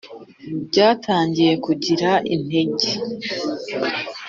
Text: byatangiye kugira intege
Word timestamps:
byatangiye 0.69 1.53
kugira 1.65 2.11
intege 2.35 2.89